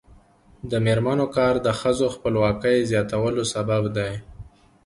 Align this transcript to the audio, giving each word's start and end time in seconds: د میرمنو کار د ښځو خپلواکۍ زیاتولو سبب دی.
د 0.71 0.73
میرمنو 0.85 1.25
کار 1.35 1.53
د 1.65 1.67
ښځو 1.79 2.07
خپلواکۍ 2.15 2.77
زیاتولو 2.91 3.43
سبب 3.53 3.83
دی. 3.97 4.13